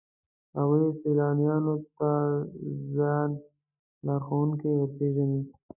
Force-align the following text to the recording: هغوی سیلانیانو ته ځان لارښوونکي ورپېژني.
هغوی 0.57 0.83
سیلانیانو 1.01 1.75
ته 1.97 2.09
ځان 2.95 3.29
لارښوونکي 4.05 4.69
ورپېژني. 4.73 5.41